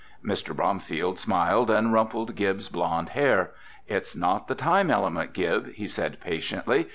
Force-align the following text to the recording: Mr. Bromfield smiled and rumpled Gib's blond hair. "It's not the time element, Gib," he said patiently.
Mr. 0.25 0.55
Bromfield 0.55 1.19
smiled 1.19 1.69
and 1.69 1.93
rumpled 1.93 2.33
Gib's 2.35 2.69
blond 2.69 3.09
hair. 3.09 3.51
"It's 3.87 4.15
not 4.15 4.47
the 4.47 4.55
time 4.55 4.89
element, 4.89 5.31
Gib," 5.31 5.73
he 5.73 5.87
said 5.87 6.17
patiently. 6.19 6.87